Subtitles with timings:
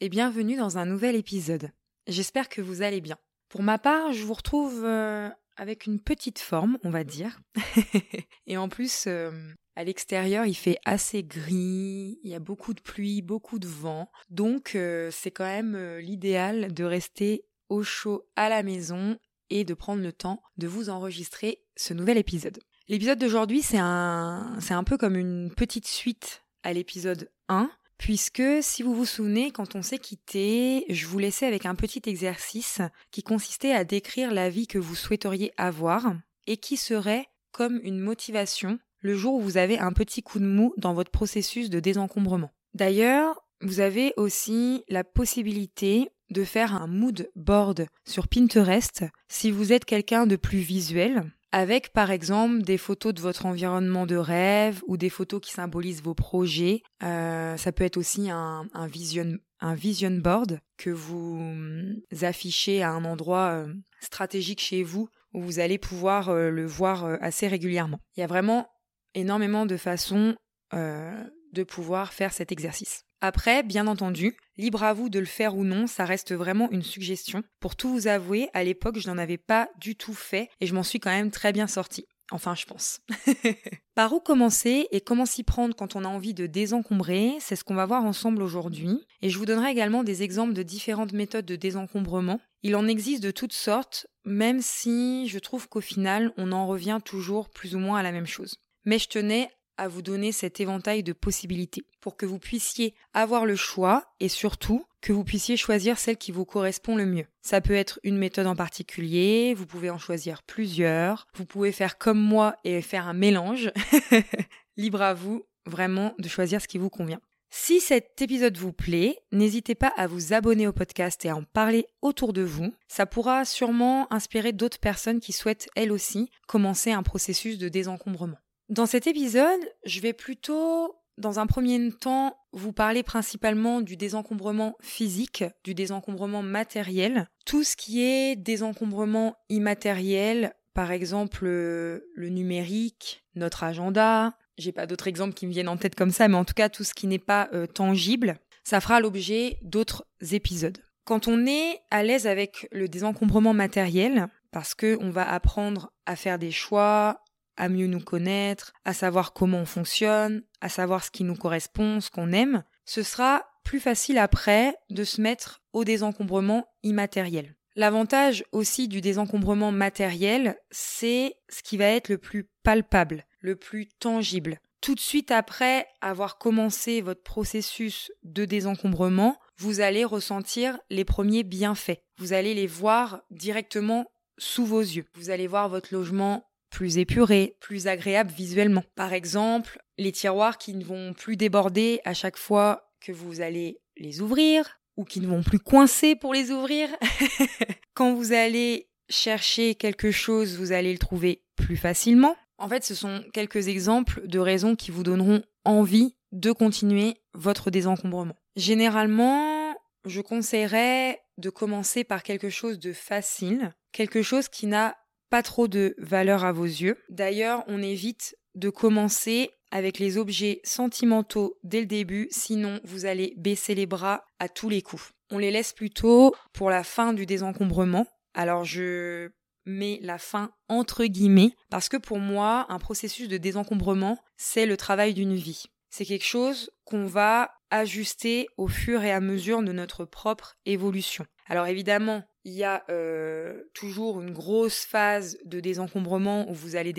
[0.00, 1.70] Et bienvenue dans un nouvel épisode.
[2.06, 3.16] J'espère que vous allez bien.
[3.48, 7.40] Pour ma part, je vous retrouve euh, avec une petite forme, on va dire.
[8.46, 9.30] et en plus, euh,
[9.74, 14.10] à l'extérieur, il fait assez gris, il y a beaucoup de pluie, beaucoup de vent.
[14.28, 19.16] Donc, euh, c'est quand même l'idéal de rester au chaud à la maison
[19.48, 22.58] et de prendre le temps de vous enregistrer ce nouvel épisode.
[22.88, 28.42] L'épisode d'aujourd'hui, c'est un, c'est un peu comme une petite suite à l'épisode 1, puisque
[28.62, 32.80] si vous vous souvenez, quand on s'est quitté, je vous laissais avec un petit exercice
[33.10, 36.14] qui consistait à décrire la vie que vous souhaiteriez avoir
[36.46, 40.46] et qui serait comme une motivation le jour où vous avez un petit coup de
[40.46, 42.50] mou dans votre processus de désencombrement.
[42.74, 49.72] D'ailleurs, vous avez aussi la possibilité de faire un mood board sur Pinterest si vous
[49.72, 54.82] êtes quelqu'un de plus visuel, avec par exemple des photos de votre environnement de rêve
[54.86, 56.82] ou des photos qui symbolisent vos projets.
[57.02, 62.90] Euh, ça peut être aussi un, vision, un vision board que vous mm, affichez à
[62.90, 68.00] un endroit euh, stratégique chez vous où vous allez pouvoir euh, le voir assez régulièrement.
[68.16, 68.68] Il y a vraiment
[69.14, 70.34] énormément de façons
[70.72, 73.05] de pouvoir faire cet exercice.
[73.20, 76.82] Après, bien entendu, libre à vous de le faire ou non, ça reste vraiment une
[76.82, 77.42] suggestion.
[77.60, 80.74] Pour tout vous avouer, à l'époque, je n'en avais pas du tout fait et je
[80.74, 82.06] m'en suis quand même très bien sortie.
[82.32, 83.00] Enfin, je pense.
[83.94, 87.62] Par où commencer et comment s'y prendre quand on a envie de désencombrer, c'est ce
[87.62, 89.06] qu'on va voir ensemble aujourd'hui.
[89.22, 92.40] Et je vous donnerai également des exemples de différentes méthodes de désencombrement.
[92.62, 96.98] Il en existe de toutes sortes, même si je trouve qu'au final, on en revient
[97.04, 98.56] toujours plus ou moins à la même chose.
[98.84, 99.48] Mais je tenais
[99.78, 104.28] à vous donner cet éventail de possibilités pour que vous puissiez avoir le choix et
[104.28, 107.26] surtout que vous puissiez choisir celle qui vous correspond le mieux.
[107.42, 111.98] Ça peut être une méthode en particulier, vous pouvez en choisir plusieurs, vous pouvez faire
[111.98, 113.70] comme moi et faire un mélange.
[114.76, 117.20] Libre à vous vraiment de choisir ce qui vous convient.
[117.50, 121.44] Si cet épisode vous plaît, n'hésitez pas à vous abonner au podcast et à en
[121.44, 122.74] parler autour de vous.
[122.88, 128.38] Ça pourra sûrement inspirer d'autres personnes qui souhaitent elles aussi commencer un processus de désencombrement.
[128.68, 134.76] Dans cet épisode, je vais plutôt, dans un premier temps, vous parler principalement du désencombrement
[134.80, 143.62] physique, du désencombrement matériel, tout ce qui est désencombrement immatériel, par exemple le numérique, notre
[143.62, 144.36] agenda.
[144.58, 146.68] J'ai pas d'autres exemples qui me viennent en tête comme ça, mais en tout cas
[146.68, 150.78] tout ce qui n'est pas euh, tangible, ça fera l'objet d'autres épisodes.
[151.04, 156.16] Quand on est à l'aise avec le désencombrement matériel, parce que on va apprendre à
[156.16, 157.22] faire des choix,
[157.56, 162.00] à mieux nous connaître, à savoir comment on fonctionne, à savoir ce qui nous correspond,
[162.00, 167.54] ce qu'on aime, ce sera plus facile après de se mettre au désencombrement immatériel.
[167.74, 173.86] L'avantage aussi du désencombrement matériel, c'est ce qui va être le plus palpable, le plus
[173.86, 174.60] tangible.
[174.80, 181.42] Tout de suite après avoir commencé votre processus de désencombrement, vous allez ressentir les premiers
[181.42, 182.00] bienfaits.
[182.18, 184.06] Vous allez les voir directement
[184.38, 185.06] sous vos yeux.
[185.14, 188.84] Vous allez voir votre logement plus épuré, plus agréable visuellement.
[188.94, 193.80] Par exemple, les tiroirs qui ne vont plus déborder à chaque fois que vous allez
[193.96, 196.88] les ouvrir ou qui ne vont plus coincer pour les ouvrir.
[197.94, 202.36] Quand vous allez chercher quelque chose, vous allez le trouver plus facilement.
[202.58, 207.70] En fait, ce sont quelques exemples de raisons qui vous donneront envie de continuer votre
[207.70, 208.36] désencombrement.
[208.56, 214.96] Généralement, je conseillerais de commencer par quelque chose de facile, quelque chose qui n'a
[215.30, 216.96] pas trop de valeur à vos yeux.
[217.08, 223.34] D'ailleurs, on évite de commencer avec les objets sentimentaux dès le début, sinon vous allez
[223.36, 225.12] baisser les bras à tous les coups.
[225.30, 228.06] On les laisse plutôt pour la fin du désencombrement.
[228.34, 229.30] Alors je
[229.64, 234.76] mets la fin entre guillemets parce que pour moi, un processus de désencombrement, c'est le
[234.76, 235.64] travail d'une vie.
[235.90, 241.26] C'est quelque chose qu'on va ajuster au fur et à mesure de notre propre évolution.
[241.46, 246.94] Alors évidemment, il y a euh, toujours une grosse phase de désencombrement où vous allez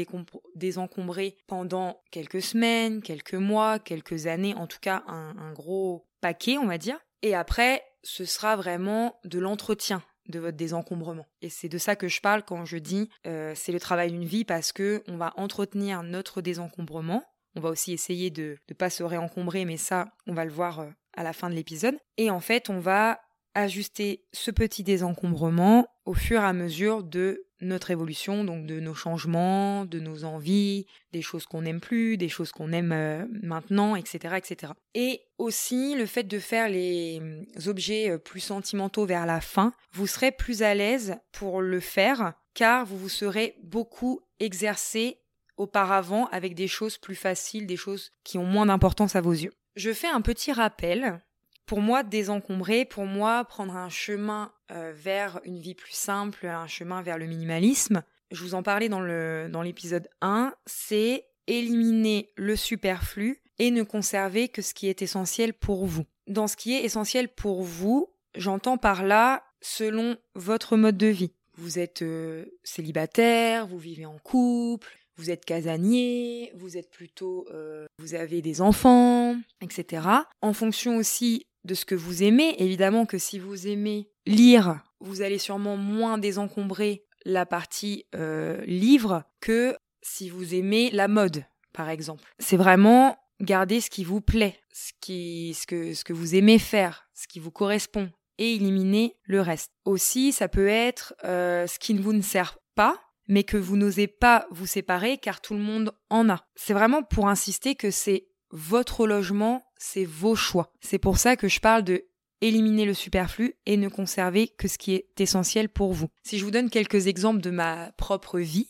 [0.56, 6.68] désencombrer pendant quelques semaines, quelques mois, quelques années, en tout cas un, gros paquet, on
[6.68, 7.00] va dire.
[7.22, 11.26] Et après, ce sera vraiment de l'entretien de votre désencombrement.
[11.42, 14.26] Et c'est de ça que je parle quand je dis euh, c'est le travail d'une
[14.26, 17.24] vie parce que on va entretenir notre désencombrement.
[17.56, 20.82] On va aussi essayer de ne pas se réencombrer, mais ça, on va le voir
[20.82, 21.98] euh, à la fin de l'épisode.
[22.18, 23.22] Et en fait, on va
[23.62, 28.94] ajuster ce petit désencombrement au fur et à mesure de notre évolution, donc de nos
[28.94, 33.96] changements, de nos envies, des choses qu'on n'aime plus, des choses qu'on aime euh, maintenant,
[33.96, 34.74] etc., etc.
[34.94, 39.74] Et aussi le fait de faire les euh, objets euh, plus sentimentaux vers la fin,
[39.92, 45.20] vous serez plus à l'aise pour le faire car vous vous serez beaucoup exercé
[45.58, 49.54] auparavant avec des choses plus faciles, des choses qui ont moins d'importance à vos yeux.
[49.76, 51.22] Je fais un petit rappel
[51.68, 56.66] Pour moi, désencombrer, pour moi, prendre un chemin euh, vers une vie plus simple, un
[56.66, 62.56] chemin vers le minimalisme, je vous en parlais dans l'épisode dans 1, c'est éliminer le
[62.56, 66.06] superflu et ne conserver que ce qui est essentiel pour vous.
[66.28, 71.32] Dans ce qui est essentiel pour vous, j'entends par là selon votre mode de vie.
[71.56, 77.88] Vous êtes euh, célibataire, vous vivez en couple, vous êtes casanier, vous êtes plutôt, euh,
[77.98, 80.06] vous avez des enfants, etc.
[80.42, 82.56] En fonction aussi de ce que vous aimez.
[82.58, 89.24] Évidemment que si vous aimez lire, vous allez sûrement moins désencombrer la partie euh, livre
[89.42, 92.24] que si vous aimez la mode, par exemple.
[92.40, 96.58] C'est vraiment garder ce qui vous plaît, ce, qui, ce, que, ce que vous aimez
[96.58, 99.72] faire, ce qui vous correspond, et éliminer le reste.
[99.86, 104.08] Aussi, ça peut être euh, ce qui ne vous sert pas, mais que vous n'osez
[104.08, 106.46] pas vous séparer car tout le monde en a.
[106.56, 110.72] C'est vraiment pour insister que c'est votre logement, c'est vos choix.
[110.82, 112.06] C'est pour ça que je parle de
[112.42, 116.08] éliminer le superflu et ne conserver que ce qui est essentiel pour vous.
[116.24, 118.70] Si je vous donne quelques exemples de ma propre vie,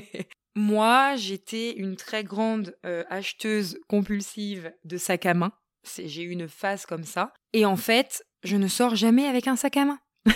[0.54, 5.52] moi j'étais une très grande euh, acheteuse compulsive de sacs à main.
[5.96, 7.32] J'ai eu une phase comme ça.
[7.52, 9.98] Et en fait, je ne sors jamais avec un sac à main.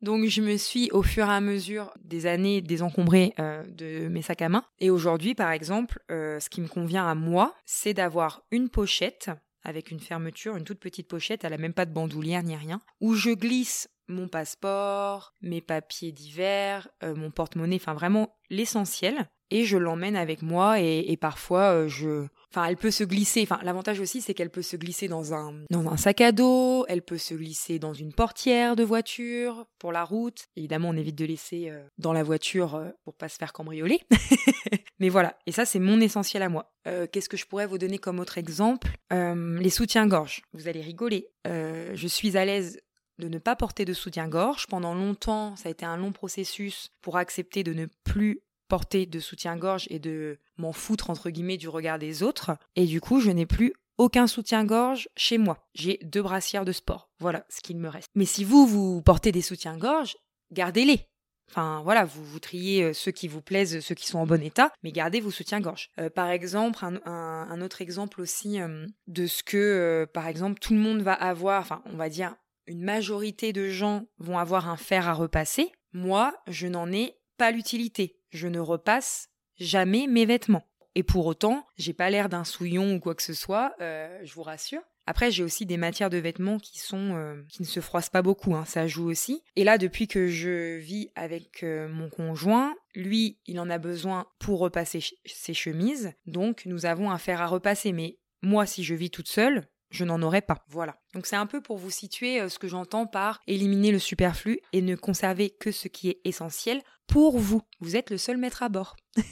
[0.00, 4.22] Donc je me suis au fur et à mesure des années désencombrée euh, de mes
[4.22, 4.64] sacs à main.
[4.78, 9.30] Et aujourd'hui, par exemple, euh, ce qui me convient à moi, c'est d'avoir une pochette
[9.62, 12.80] avec une fermeture, une toute petite pochette, elle n'a même pas de bandoulière ni rien,
[13.00, 19.64] où je glisse mon passeport, mes papiers divers, euh, mon porte-monnaie, enfin vraiment l'essentiel, et
[19.64, 23.42] je l'emmène avec moi et, parfois je Enfin, elle peut se glisser.
[23.42, 26.86] Enfin, l'avantage aussi, c'est qu'elle peut se glisser dans un, dans un sac à dos,
[26.88, 30.46] elle peut se glisser dans une portière de voiture pour la route.
[30.56, 34.00] Évidemment, on évite de laisser euh, dans la voiture euh, pour pas se faire cambrioler.
[34.98, 35.36] Mais voilà.
[35.46, 36.72] Et ça, c'est mon essentiel à moi.
[36.86, 38.88] Euh, qu'est-ce que je pourrais vous donner comme autre exemple?
[39.10, 40.42] Les soutiens-gorge.
[40.52, 41.28] Vous allez rigoler.
[41.44, 42.80] je suis à l'aise
[43.18, 44.66] de ne pas porter de soutien-gorge.
[44.66, 49.20] Pendant longtemps, ça a été un long processus pour accepter de ne plus porter de
[49.20, 52.52] soutien-gorge et de m'en foutre entre guillemets du regard des autres.
[52.76, 55.66] Et du coup, je n'ai plus aucun soutien-gorge chez moi.
[55.74, 57.10] J'ai deux brassières de sport.
[57.18, 58.08] Voilà ce qu'il me reste.
[58.14, 60.16] Mais si vous, vous portez des soutiens-gorge,
[60.52, 61.06] gardez-les.
[61.50, 64.42] Enfin voilà, vous, vous triez euh, ceux qui vous plaisent, ceux qui sont en bon
[64.42, 65.90] état, mais gardez vos soutiens-gorge.
[65.98, 70.78] Euh, par exemple, un, autre exemple aussi euh, de ce que, par exemple, tout le
[70.78, 72.36] monde va avoir, enfin on va dire
[72.66, 75.72] une majorité de gens vont avoir un fer à repasser.
[75.94, 80.66] Moi, je n'en ai pas l'utilité je ne repasse jamais mes vêtements.
[80.94, 84.34] Et pour autant, j'ai pas l'air d'un souillon ou quoi que ce soit, euh, je
[84.34, 84.82] vous rassure.
[85.06, 88.20] Après, j'ai aussi des matières de vêtements qui sont euh, qui ne se froissent pas
[88.20, 89.42] beaucoup, hein, ça joue aussi.
[89.56, 94.26] Et là, depuis que je vis avec euh, mon conjoint, lui, il en a besoin
[94.38, 97.92] pour repasser ses chemises, donc nous avons un fer à repasser.
[97.92, 100.64] Mais moi, si je vis toute seule, je n'en aurais pas.
[100.68, 100.96] Voilà.
[101.14, 104.82] Donc c'est un peu pour vous situer ce que j'entends par éliminer le superflu et
[104.82, 107.62] ne conserver que ce qui est essentiel pour vous.
[107.80, 108.96] Vous êtes le seul maître à bord.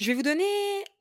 [0.00, 0.44] Je vais vous donner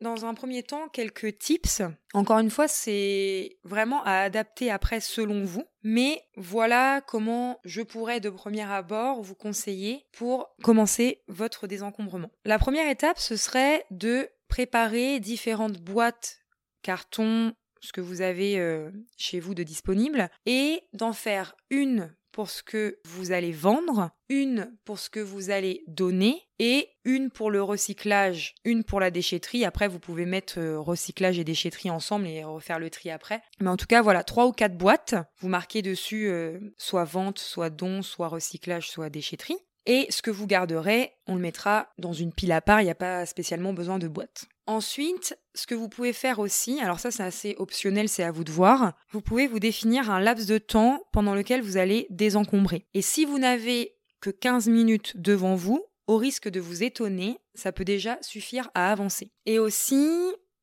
[0.02, 1.84] dans un premier temps quelques tips.
[2.14, 5.64] Encore une fois, c'est vraiment à adapter après selon vous.
[5.84, 12.30] Mais voilà comment je pourrais de premier abord vous conseiller pour commencer votre désencombrement.
[12.44, 16.42] La première étape, ce serait de préparer différentes boîtes
[16.82, 22.50] carton, ce que vous avez euh, chez vous de disponible, et d'en faire une pour
[22.50, 27.52] ce que vous allez vendre, une pour ce que vous allez donner et une pour
[27.52, 29.66] le recyclage, une pour la déchetterie.
[29.66, 33.42] Après, vous pouvez mettre euh, recyclage et déchetterie ensemble et refaire le tri après.
[33.60, 35.16] Mais en tout cas, voilà, trois ou quatre boîtes.
[35.40, 39.58] Vous marquez dessus euh, soit vente, soit don, soit recyclage, soit déchetterie.
[39.86, 42.92] Et ce que vous garderez, on le mettra dans une pile à part, il n'y
[42.92, 44.46] a pas spécialement besoin de boîte.
[44.68, 48.44] Ensuite, ce que vous pouvez faire aussi, alors ça c'est assez optionnel, c'est à vous
[48.44, 52.86] de voir, vous pouvez vous définir un laps de temps pendant lequel vous allez désencombrer.
[52.94, 57.72] Et si vous n'avez que 15 minutes devant vous, au risque de vous étonner, ça
[57.72, 59.32] peut déjà suffire à avancer.
[59.46, 60.08] Et aussi,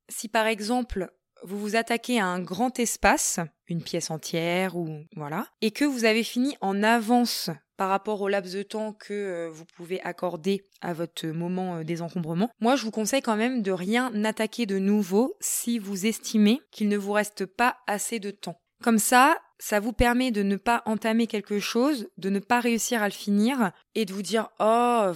[0.09, 1.11] si par exemple
[1.43, 6.05] vous vous attaquez à un grand espace, une pièce entière ou voilà, et que vous
[6.05, 10.63] avez fini en avance par rapport au laps de temps que euh, vous pouvez accorder
[10.81, 12.49] à votre moment euh, désencombrement.
[12.59, 16.89] Moi, je vous conseille quand même de rien attaquer de nouveau si vous estimez qu'il
[16.89, 18.59] ne vous reste pas assez de temps.
[18.83, 23.01] Comme ça, ça vous permet de ne pas entamer quelque chose, de ne pas réussir
[23.01, 25.11] à le finir et de vous dire oh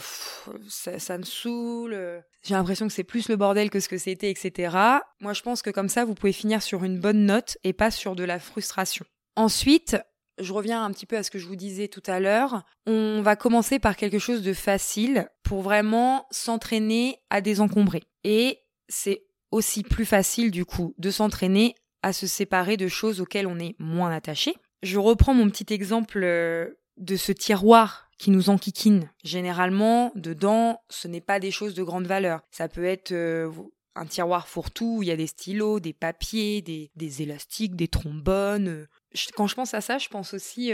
[0.68, 4.76] ça, me saoule, j'ai l'impression que c'est plus le bordel que ce que c'était, etc.
[5.20, 7.92] Moi je pense que comme ça vous pouvez finir sur une bonne note et pas
[7.92, 9.06] sur de la frustration.
[9.36, 9.98] Ensuite,
[10.40, 12.64] je reviens un petit peu à ce que je vous disais tout à l'heure.
[12.88, 18.04] On va commencer par quelque chose de facile pour vraiment s'entraîner à désencombrer.
[18.24, 23.48] Et c'est aussi plus facile du coup de s'entraîner à se séparer de choses auxquelles
[23.48, 24.56] on est moins attaché.
[24.84, 29.10] Je reprends mon petit exemple euh, de ce tiroir qui nous enquiquine.
[29.24, 32.42] Généralement, dedans, ce n'est pas des choses de grande valeur.
[32.52, 33.52] Ça peut être euh,
[33.96, 38.68] un tiroir fourre-tout où il y a des stylos, des papiers, des, élastiques, des trombones.
[38.68, 38.88] Euh.
[39.36, 40.72] Quand je pense à ça, je pense aussi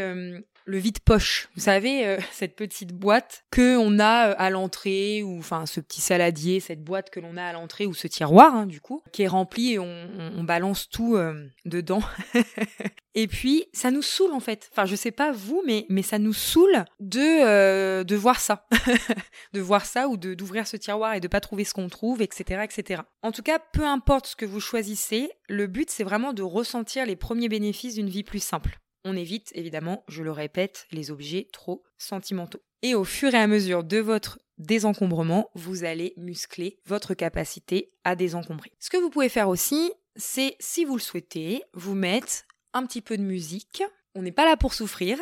[0.68, 1.48] le vide-poche.
[1.56, 5.80] Vous savez, euh, cette petite boîte que on a euh, à l'entrée, ou enfin ce
[5.80, 9.02] petit saladier, cette boîte que l'on a à l'entrée, ou ce tiroir, hein, du coup,
[9.12, 12.02] qui est rempli et on, balance tout euh, dedans.
[13.16, 14.70] et puis, ça nous saoule en fait.
[14.72, 18.66] Enfin, je sais pas vous, mais, mais ça nous saoule de, de voir ça.
[19.54, 22.62] de voir ça ou d'ouvrir ce tiroir et de pas trouver ce qu'on trouve, etc.,
[22.64, 23.02] etc.
[23.24, 27.06] En tout cas, peu importe ce que vous choisissez, le but c'est vraiment de ressentir
[27.06, 28.80] les premiers bénéfices d'une vie plus simple.
[29.10, 32.62] On évite évidemment, je le répète, les objets trop sentimentaux.
[32.82, 38.18] Et au fur et à mesure de votre désencombrement, vous allez muscler votre capacité à
[38.18, 38.74] désencombrer.
[38.80, 43.02] Ce que vous pouvez faire aussi, c'est, si vous le souhaitez, vous mettre un petit
[43.02, 43.82] peu de musique
[44.18, 45.20] on n'est pas là pour souffrir.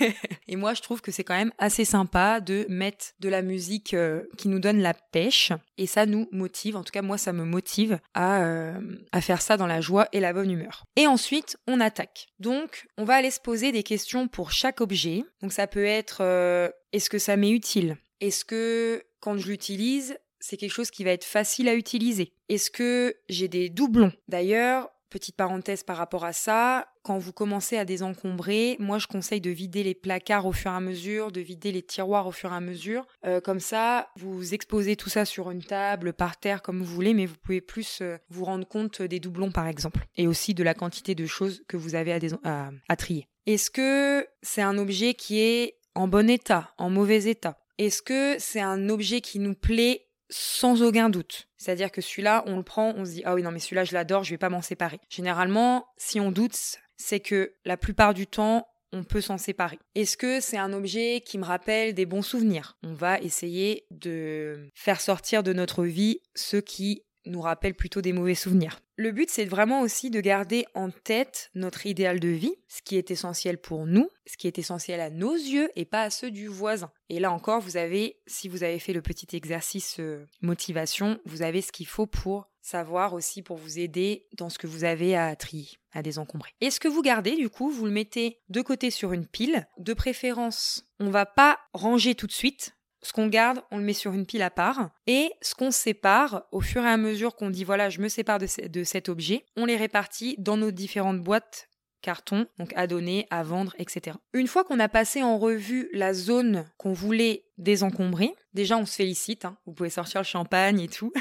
[0.48, 3.92] et moi, je trouve que c'est quand même assez sympa de mettre de la musique
[3.92, 5.52] euh, qui nous donne la pêche.
[5.78, 9.42] Et ça nous motive, en tout cas moi, ça me motive à, euh, à faire
[9.42, 10.84] ça dans la joie et la bonne humeur.
[10.94, 12.28] Et ensuite, on attaque.
[12.38, 15.24] Donc, on va aller se poser des questions pour chaque objet.
[15.42, 17.96] Donc ça peut être, euh, est-ce que ça m'est utile?
[18.20, 22.32] Est-ce que quand je l'utilise, c'est quelque chose qui va être facile à utiliser?
[22.48, 24.12] Est-ce que j'ai des doublons?
[24.28, 29.40] D'ailleurs, Petite parenthèse par rapport à ça, quand vous commencez à désencombrer, moi je conseille
[29.40, 32.52] de vider les placards au fur et à mesure, de vider les tiroirs au fur
[32.52, 33.06] et à mesure.
[33.24, 37.14] Euh, comme ça, vous exposez tout ça sur une table, par terre, comme vous voulez,
[37.14, 40.62] mais vous pouvez plus euh, vous rendre compte des doublons par exemple, et aussi de
[40.62, 42.12] la quantité de choses que vous avez
[42.44, 43.26] à, à trier.
[43.46, 47.56] Est-ce que c'est un objet qui est en bon état, en mauvais état?
[47.78, 51.48] Est-ce que c'est un objet qui nous plaît sans aucun doute.
[51.56, 53.94] C'est-à-dire que celui-là, on le prend, on se dit ah oui non mais celui-là je
[53.94, 55.00] l'adore, je vais pas m'en séparer.
[55.08, 56.58] Généralement, si on doute,
[56.96, 59.78] c'est que la plupart du temps, on peut s'en séparer.
[59.94, 62.78] Est-ce que c'est un objet qui me rappelle des bons souvenirs?
[62.82, 68.12] On va essayer de faire sortir de notre vie ce qui nous rappelle plutôt des
[68.12, 68.80] mauvais souvenirs.
[68.96, 72.96] Le but, c'est vraiment aussi de garder en tête notre idéal de vie, ce qui
[72.96, 76.30] est essentiel pour nous, ce qui est essentiel à nos yeux et pas à ceux
[76.30, 76.90] du voisin.
[77.10, 81.42] Et là encore, vous avez, si vous avez fait le petit exercice euh, motivation, vous
[81.42, 85.16] avez ce qu'il faut pour savoir aussi pour vous aider dans ce que vous avez
[85.16, 86.50] à trier, à désencombrer.
[86.60, 89.68] Et ce que vous gardez, du coup, vous le mettez de côté sur une pile.
[89.78, 92.75] De préférence, on va pas ranger tout de suite.
[93.06, 94.90] Ce qu'on garde, on le met sur une pile à part.
[95.06, 98.40] Et ce qu'on sépare, au fur et à mesure qu'on dit voilà, je me sépare
[98.40, 101.68] de, cet objet, on les répartit dans nos différentes boîtes
[102.02, 104.16] carton, donc à donner, à vendre, etc.
[104.32, 108.96] Une fois qu'on a passé en revue la zone qu'on voulait désencombrer, déjà on se
[108.96, 109.56] félicite, hein.
[109.66, 111.12] vous pouvez sortir le champagne et tout.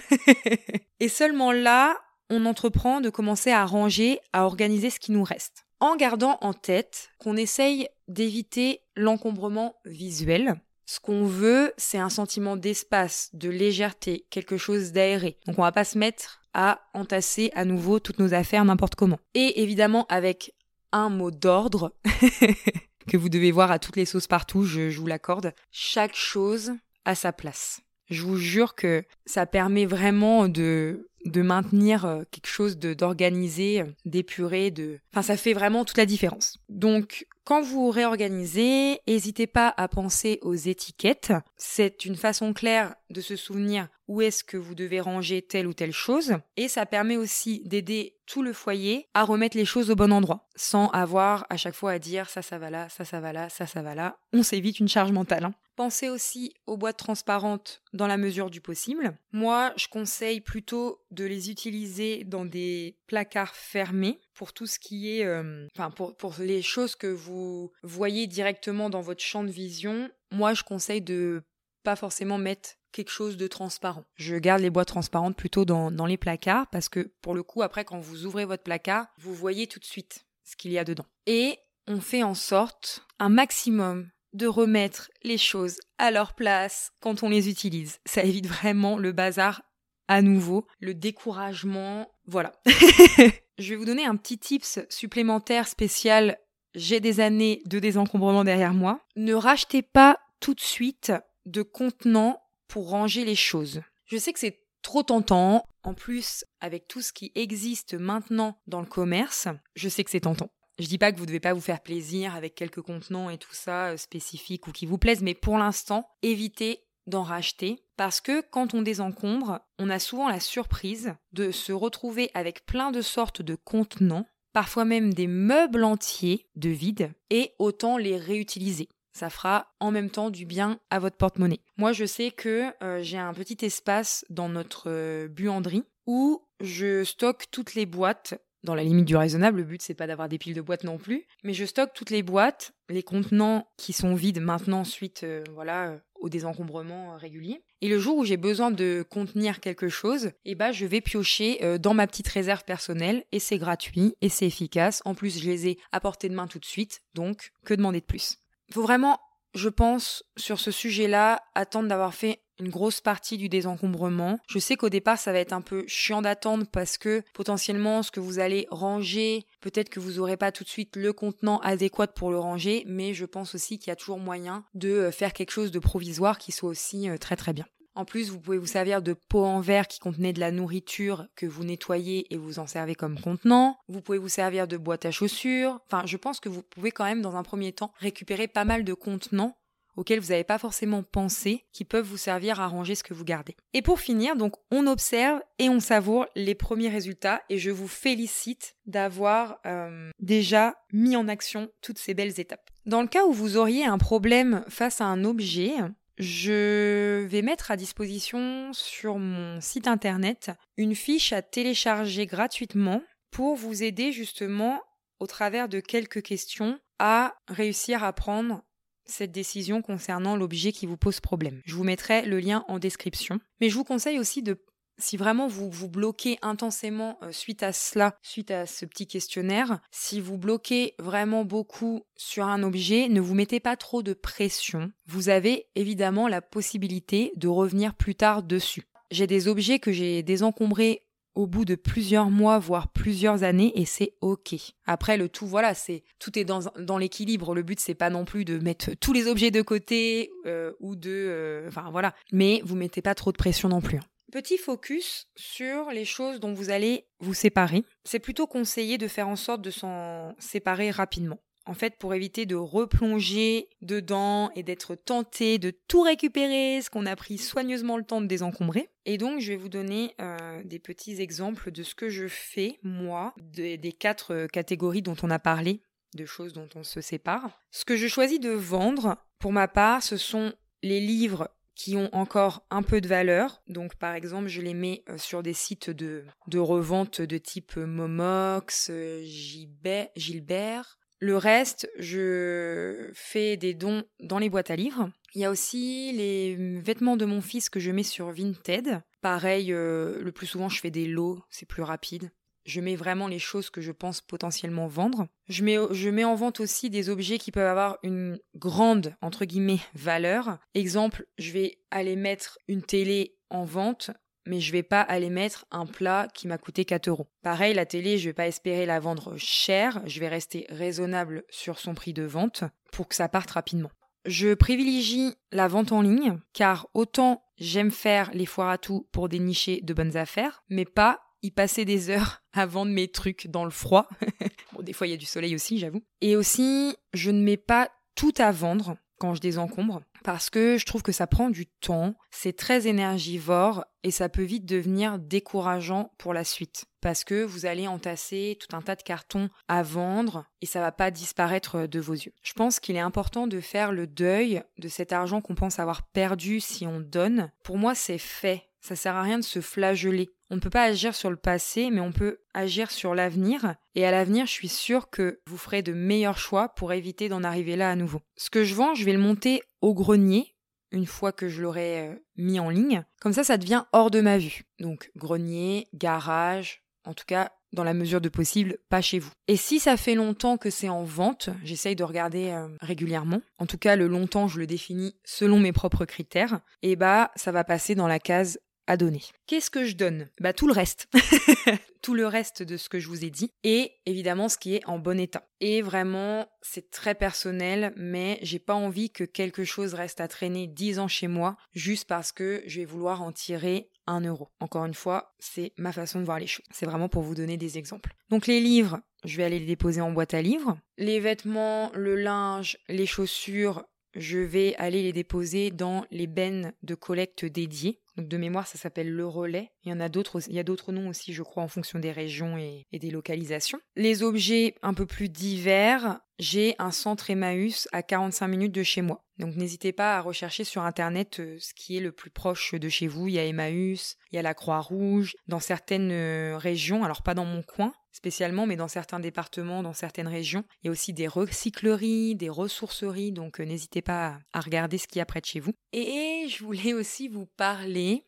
[0.99, 1.95] et seulement là,
[2.31, 5.67] on entreprend de commencer à ranger, à organiser ce qui nous reste.
[5.79, 12.55] En gardant en tête qu'on essaye d'éviter l'encombrement visuel, ce qu'on veut, c'est un sentiment
[12.55, 15.37] d'espace, de légèreté, quelque chose d'aéré.
[15.47, 19.19] Donc on va pas se mettre à entasser à nouveau toutes nos affaires n'importe comment.
[19.33, 20.53] Et évidemment avec
[20.91, 21.93] un mot d'ordre
[23.07, 25.53] que vous devez voir à toutes les sauces partout, je, vous l'accorde.
[25.71, 26.73] Chaque chose
[27.03, 27.81] a sa place.
[28.09, 34.69] Je vous jure que ça permet vraiment de de maintenir euh, quelque chose d'organisé, d'épuré,
[34.69, 36.59] de enfin ça fait vraiment toute la différence.
[36.69, 41.31] Donc quand vous réorganisez, n'hésitez pas à penser aux étiquettes.
[41.57, 45.73] C'est une façon claire de se souvenir où est-ce que vous devez ranger telle ou
[45.73, 46.33] telle chose.
[46.57, 50.47] Et ça permet aussi d'aider tout le foyer à remettre les choses au bon endroit,
[50.55, 53.47] sans avoir à chaque fois à dire ça, ça va là, ça, ça va là,
[53.49, 54.17] ça, ça va là.
[54.33, 55.45] On s'évite une charge mentale.
[55.45, 55.53] Hein.
[55.75, 59.17] Pensez aussi aux boîtes transparentes dans la mesure du possible.
[59.33, 65.17] Moi, je conseille plutôt de les utiliser dans des placards fermés pour tout ce qui
[65.17, 70.09] est, euh, enfin pour, les choses que vous voyez directement dans votre champ de vision.
[70.31, 71.43] Moi, je conseille de
[71.83, 74.05] pas forcément mettre quelque chose de transparent.
[74.15, 77.83] Je garde les boîtes transparentes plutôt dans les placards parce que pour le coup, après,
[77.83, 81.05] quand vous ouvrez votre placard, vous voyez tout de suite ce qu'il y a dedans.
[81.25, 87.23] Et on fait en sorte un maximum de remettre les choses à leur place quand
[87.23, 87.99] on les utilise.
[88.05, 89.63] Ça évite vraiment le bazar
[90.07, 92.11] à nouveau, le découragement.
[92.25, 92.53] Voilà.
[93.57, 96.37] Je vais vous donner un petit tips supplémentaire spécial.
[96.73, 98.99] J'ai des années de désencombrement derrière moi.
[99.15, 101.13] Ne rachetez pas tout de suite
[101.45, 103.81] de contenants pour ranger les choses.
[104.05, 105.65] Je sais que c'est trop tentant.
[105.83, 110.21] En plus, avec tout ce qui existe maintenant dans le commerce, je sais que c'est
[110.21, 110.49] tentant.
[110.77, 113.53] Je dis pas que vous devez pas vous faire plaisir avec quelques contenants et tout
[113.53, 118.41] ça euh, spécifiques ou qui vous plaisent, mais pour l'instant, évitez d'en racheter parce que
[118.51, 123.41] quand on désencombre, on a souvent la surprise de se retrouver avec plein de sortes
[123.41, 128.89] de contenants, parfois même des meubles entiers de vide, et autant les réutiliser.
[129.13, 131.61] Ça fera en même temps du bien à votre porte-monnaie.
[131.77, 137.05] Moi, je sais que euh, j'ai un petit espace dans notre euh, buanderie où je
[137.05, 139.59] stocke toutes les boîtes dans la limite du raisonnable.
[139.59, 141.25] Le but, c'est pas d'avoir des piles de boîtes non plus.
[141.43, 145.89] Mais je stocke toutes les boîtes, les contenants qui sont vides maintenant suite euh, voilà,
[145.89, 147.63] euh, au désencombrement euh, régulier.
[147.81, 151.77] Et le jour où j'ai besoin de contenir quelque chose, eh ben, je vais piocher
[151.77, 155.01] dans ma petite réserve personnelle et c'est gratuit et c'est efficace.
[155.05, 157.01] En plus, je les ai à portée de main tout de suite.
[157.13, 158.37] Donc, que demander de plus?
[158.71, 159.19] Faut vraiment
[159.55, 164.39] je pense, sur ce sujet-là, attendre d'avoir fait une grosse partie du désencombrement.
[164.47, 168.11] Je sais qu'au départ, ça va être un peu chiant d'attendre parce que potentiellement, ce
[168.11, 172.07] que vous allez ranger, peut-être que vous n'aurez pas tout de suite le contenant adéquat
[172.07, 175.33] pour le ranger, mais je pense aussi qu'il y a toujours moyen de euh, faire
[175.33, 177.65] quelque chose de provisoire qui soit aussi euh, très très bien.
[177.95, 181.27] En plus, vous pouvez vous servir de pots en verre qui contenaient de la nourriture
[181.37, 183.77] que vous nettoyez et vous en servez comme contenant.
[183.87, 185.79] Vous pouvez vous servir de boîte à chaussures.
[185.85, 188.83] Enfin, je pense que vous pouvez quand même, dans un premier temps, récupérer pas mal
[188.83, 189.55] de contenants
[189.95, 193.23] auxquels vous n'avez pas forcément pensé, qui peuvent vous servir à ranger ce que vous
[193.23, 193.55] gardez.
[193.73, 197.87] Et pour finir, donc, on observe et on savoure les premiers résultats et je vous
[197.87, 202.69] félicite d'avoir euh, déjà mis en action toutes ces belles étapes.
[202.85, 205.71] Dans le cas où vous auriez un problème face à un objet,
[206.17, 213.55] je vais mettre à disposition sur mon site internet une fiche à télécharger gratuitement pour
[213.55, 214.81] vous aider justement
[215.19, 218.63] au travers de quelques questions à réussir à prendre
[219.05, 221.61] cette décision concernant l'objet qui vous pose problème.
[221.65, 223.39] Je vous mettrai le lien en description.
[223.61, 224.57] Mais je vous conseille aussi de
[224.97, 229.79] si vraiment vous vous bloquez intensément euh, suite à cela, suite à ce petit questionnaire,
[229.91, 234.91] si vous bloquez vraiment beaucoup sur un objet, ne vous mettez pas trop de pression.
[235.05, 238.87] Vous avez évidemment la possibilité de revenir plus tard dessus.
[239.11, 241.04] J'ai des objets que j'ai désencombrés
[241.35, 244.55] au bout de plusieurs mois, voire plusieurs années, et c'est ok.
[244.85, 247.53] Après, le tout, voilà, c'est tout est dans, l'équilibre.
[247.53, 250.95] Le but, c'est pas non plus de mettre tous les objets de côté euh, ou
[250.95, 252.15] de, euh, enfin voilà.
[252.31, 253.97] Mais vous mettez pas trop de pression non plus.
[253.97, 254.05] Hein.
[254.31, 257.83] Petit focus sur les choses dont vous allez vous séparer.
[258.03, 261.39] C'est plutôt conseillé de faire en sorte de s'en séparer rapidement.
[261.65, 267.05] En fait, pour éviter de replonger dedans et d'être tenté de tout récupérer, ce qu'on
[267.05, 268.89] a pris soigneusement le temps de désencombrer.
[269.05, 272.79] Et donc, je vais vous donner euh, des petits exemples de ce que je fais,
[272.83, 275.81] moi, des quatre euh, catégories dont on a parlé,
[276.15, 277.59] de choses dont on se sépare.
[277.71, 282.09] Ce que je choisis de vendre, pour ma part, ce sont les livres qui ont
[282.13, 283.61] encore un peu de valeur.
[283.67, 287.75] Donc par exemple, je les mets euh, sur des sites de, de revente de type
[287.75, 288.91] Momox,
[289.23, 290.97] Gilbert.
[291.19, 295.09] Le reste, je fais des dons dans les boîtes à livres.
[295.33, 299.01] Il y a aussi les vêtements de mon fils que je mets sur Vinted.
[299.21, 302.31] Pareil, euh, le plus souvent je fais des lots, c'est plus rapide.
[302.65, 305.27] Je mets vraiment les choses que je pense potentiellement vendre.
[305.47, 309.45] Je mets, je mets en vente aussi des objets qui peuvent avoir une grande, entre
[309.45, 310.57] guillemets, valeur.
[310.73, 314.09] Exemple, je vais aller mettre une télé en vente,
[314.45, 317.27] mais je vais pas aller mettre un plat qui m'a coûté 4 euros.
[317.41, 321.79] Pareil, la télé, je vais pas espérer la vendre cher, je vais rester raisonnable sur
[321.79, 323.91] son prix de vente pour que ça parte rapidement.
[324.25, 329.29] Je privilégie la vente en ligne, car autant j'aime faire les foires à tout pour
[329.29, 333.65] dénicher de bonnes affaires, mais pas y passer des heures à vendre mes trucs dans
[333.65, 334.07] le froid.
[334.73, 336.03] bon, des fois, il y a du soleil aussi, j'avoue.
[336.21, 340.85] Et aussi, je ne mets pas tout à vendre quand je désencombre parce que je
[340.87, 346.11] trouve que ça prend du temps, c'est très énergivore et ça peut vite devenir décourageant
[346.17, 350.45] pour la suite parce que vous allez entasser tout un tas de cartons à vendre
[350.61, 352.33] et ça va pas disparaître de vos yeux.
[352.41, 356.01] Je pense qu'il est important de faire le deuil de cet argent qu'on pense avoir
[356.07, 357.51] perdu si on donne.
[357.63, 358.63] Pour moi, c'est fait.
[358.81, 360.31] Ça sert à rien de se flageller.
[360.49, 363.75] On ne peut pas agir sur le passé, mais on peut agir sur l'avenir.
[363.95, 367.43] Et à l'avenir, je suis sûre que vous ferez de meilleurs choix pour éviter d'en
[367.43, 368.21] arriver là à nouveau.
[368.37, 370.55] Ce que je vends, je vais le monter au grenier
[370.91, 373.03] une fois que je l'aurai euh, mis en ligne.
[373.19, 374.63] Comme ça, ça devient hors de ma vue.
[374.79, 379.31] Donc grenier, garage, en tout cas dans la mesure de possible, pas chez vous.
[379.47, 383.41] Et si ça fait longtemps que c'est en vente, j'essaye de regarder euh, régulièrement.
[383.59, 386.61] En tout cas, le longtemps, je le définis selon mes propres critères.
[386.81, 388.59] Et bah, ça va passer dans la case
[388.97, 389.21] donner.
[389.47, 390.29] Qu'est-ce que je donne?
[390.39, 391.07] Bah tout le reste.
[392.01, 394.85] tout le reste de ce que je vous ai dit et évidemment ce qui est
[394.85, 395.47] en bon état.
[395.59, 400.67] Et vraiment, c'est très personnel, mais j'ai pas envie que quelque chose reste à traîner
[400.67, 404.49] 10 ans chez moi juste parce que je vais vouloir en tirer un euro.
[404.59, 406.65] Encore une fois, c'est ma façon de voir les choses.
[406.71, 408.13] C'est vraiment pour vous donner des exemples.
[408.29, 410.77] Donc les livres, je vais aller les déposer en boîte à livres.
[410.99, 416.95] Les vêtements, le linge, les chaussures, je vais aller les déposer dans les bennes de
[416.95, 417.99] collecte dédiées.
[418.17, 419.71] Donc de mémoire, ça s'appelle le relais.
[419.83, 423.79] Il y a d'autres noms aussi, je crois, en fonction des régions et, des localisations.
[423.95, 429.01] Les objets un peu plus divers, j'ai un centre Emmaüs à 45 minutes de chez
[429.01, 429.23] moi.
[429.37, 432.87] Donc n'hésitez pas à rechercher sur internet euh, ce qui est le plus proche de
[432.87, 433.27] chez vous.
[433.27, 437.33] Il y a Emmaüs, il y a la Croix-Rouge, dans certaines euh, régions, alors pas
[437.33, 440.63] dans mon coin spécialement, mais dans certains départements, dans certaines régions.
[440.81, 445.07] Il y a aussi des recycleries, des ressourceries, donc euh, n'hésitez pas à regarder ce
[445.07, 445.73] qu'il y a près de chez vous.
[445.93, 448.25] Et je voulais aussi vous parler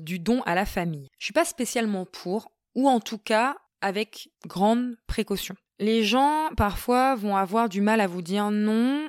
[0.00, 1.08] du don à la famille.
[1.18, 5.54] Je suis pas spécialement pour, ou en tout cas avec grande précaution.
[5.78, 9.08] Les gens, parfois, vont avoir du mal à vous dire non,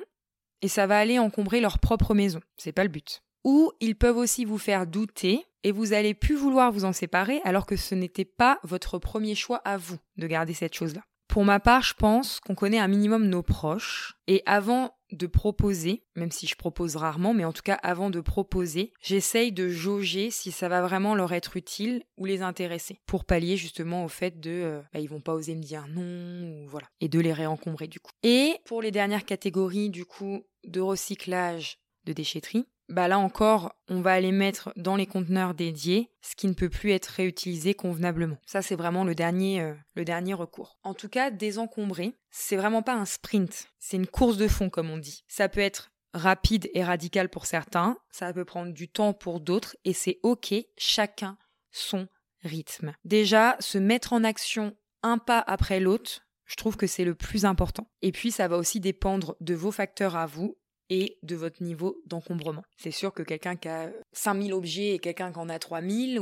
[0.60, 2.40] et ça va aller encombrer leur propre maison.
[2.56, 3.22] C'est pas le but.
[3.44, 7.40] Ou ils peuvent aussi vous faire douter, et vous allez plus vouloir vous en séparer
[7.44, 11.02] alors que ce n'était pas votre premier choix à vous de garder cette chose-là.
[11.26, 16.04] Pour ma part, je pense qu'on connaît un minimum nos proches, et avant de proposer,
[16.16, 20.30] même si je propose rarement, mais en tout cas avant de proposer, j'essaye de jauger
[20.30, 24.38] si ça va vraiment leur être utile ou les intéresser, pour pallier justement au fait
[24.38, 27.88] de euh, bah, ils vont pas oser me dire non, voilà, et de les réencombrer
[27.88, 28.12] du coup.
[28.22, 34.00] Et pour les dernières catégories du coup de recyclage de déchetterie, bah là encore, on
[34.00, 38.36] va aller mettre dans les conteneurs dédiés ce qui ne peut plus être réutilisé convenablement.
[38.46, 40.78] Ça, c'est vraiment le dernier, euh, le dernier recours.
[40.82, 44.90] En tout cas, désencombrer, c'est vraiment pas un sprint, c'est une course de fond, comme
[44.90, 45.24] on dit.
[45.28, 49.76] Ça peut être rapide et radical pour certains, ça peut prendre du temps pour d'autres,
[49.84, 51.36] et c'est ok, chacun
[51.72, 52.06] son
[52.42, 52.94] rythme.
[53.04, 57.44] Déjà, se mettre en action un pas après l'autre, je trouve que c'est le plus
[57.44, 57.90] important.
[58.02, 60.56] Et puis, ça va aussi dépendre de vos facteurs à vous
[60.90, 62.62] et de votre niveau d'encombrement.
[62.76, 66.20] C'est sûr que quelqu'un qui a 5000 objets et quelqu'un qui en a 3000,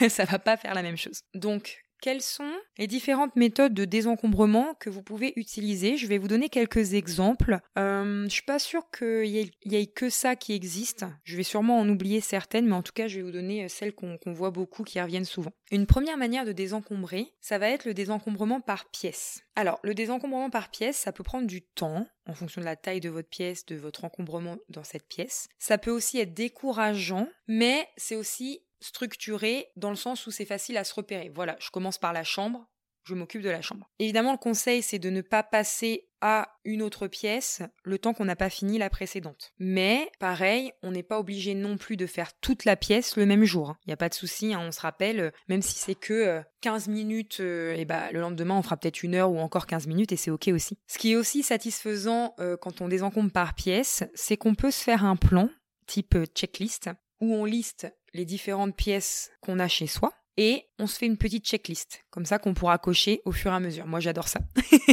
[0.08, 1.20] ça va pas faire la même chose.
[1.34, 5.96] Donc, quelles sont les différentes méthodes de désencombrement que vous pouvez utiliser?
[5.96, 7.60] Je vais vous donner quelques exemples.
[7.78, 9.24] Euh, je suis pas sûre qu'il
[9.64, 11.06] y, ait que ça qui existe.
[11.24, 13.94] Je vais sûrement en oublier certaines, mais en tout cas, je vais vous donner celles
[13.94, 15.52] qu'on voit beaucoup, qui reviennent souvent.
[15.70, 19.40] Une première manière de désencombrer, ça va être le désencombrement par pièce.
[19.56, 23.00] Alors, le désencombrement par pièce, ça peut prendre du temps en fonction de la taille
[23.00, 25.48] de votre pièce, de votre encombrement dans cette pièce.
[25.58, 30.76] Ça peut aussi être décourageant, mais c'est aussi structuré dans le sens où c'est facile
[30.76, 31.30] à se repérer.
[31.34, 32.68] Voilà, je commence par la chambre,
[33.04, 33.90] je m'occupe de la chambre.
[33.98, 38.24] Évidemment, le conseil, c'est de ne pas passer à une autre pièce le temps qu'on
[38.24, 39.52] n'a pas fini la précédente.
[39.58, 43.44] Mais, pareil, on n'est pas obligé non plus de faire toute la pièce le même
[43.44, 43.76] jour.
[43.84, 46.42] Il n'y a pas de souci, hein, on se rappelle, euh, même si c'est que
[46.62, 49.86] 15 euh, minutes, euh, bah, le lendemain, on fera peut-être une heure ou encore 15
[49.86, 50.78] minutes et c'est ok aussi.
[50.86, 55.04] Ce qui est aussi satisfaisant quand on désencombre par pièce, c'est qu'on peut se faire
[55.04, 55.48] un plan
[55.86, 60.98] type checklist où on liste les différentes pièces qu'on a chez soi et on se
[60.98, 63.86] fait une petite checklist, comme ça qu'on pourra cocher au fur et à mesure.
[63.86, 64.40] Moi j'adore ça.